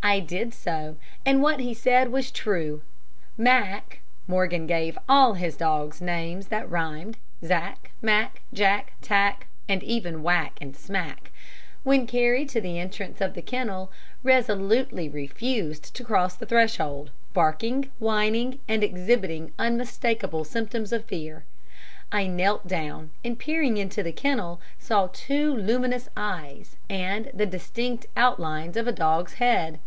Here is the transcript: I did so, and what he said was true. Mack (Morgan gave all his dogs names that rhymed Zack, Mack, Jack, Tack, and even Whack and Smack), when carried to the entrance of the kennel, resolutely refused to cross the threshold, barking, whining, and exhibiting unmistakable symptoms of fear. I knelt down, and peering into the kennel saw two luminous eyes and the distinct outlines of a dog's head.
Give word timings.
I 0.00 0.20
did 0.20 0.54
so, 0.54 0.96
and 1.26 1.42
what 1.42 1.60
he 1.60 1.74
said 1.74 2.10
was 2.10 2.30
true. 2.30 2.80
Mack 3.36 3.98
(Morgan 4.26 4.66
gave 4.66 4.96
all 5.06 5.34
his 5.34 5.54
dogs 5.56 6.00
names 6.00 6.46
that 6.46 6.70
rhymed 6.70 7.18
Zack, 7.44 7.90
Mack, 8.00 8.40
Jack, 8.54 8.94
Tack, 9.02 9.48
and 9.68 9.82
even 9.82 10.22
Whack 10.22 10.56
and 10.62 10.74
Smack), 10.74 11.30
when 11.82 12.06
carried 12.06 12.48
to 12.50 12.60
the 12.60 12.78
entrance 12.78 13.20
of 13.20 13.34
the 13.34 13.42
kennel, 13.42 13.90
resolutely 14.22 15.10
refused 15.10 15.94
to 15.96 16.04
cross 16.04 16.36
the 16.36 16.46
threshold, 16.46 17.10
barking, 17.34 17.90
whining, 17.98 18.60
and 18.68 18.82
exhibiting 18.82 19.52
unmistakable 19.58 20.44
symptoms 20.44 20.90
of 20.92 21.04
fear. 21.04 21.44
I 22.10 22.26
knelt 22.26 22.66
down, 22.66 23.10
and 23.22 23.38
peering 23.38 23.76
into 23.76 24.02
the 24.02 24.12
kennel 24.12 24.58
saw 24.78 25.10
two 25.12 25.52
luminous 25.54 26.08
eyes 26.16 26.76
and 26.88 27.30
the 27.34 27.44
distinct 27.44 28.06
outlines 28.16 28.78
of 28.78 28.88
a 28.88 28.92
dog's 28.92 29.34
head. 29.34 29.78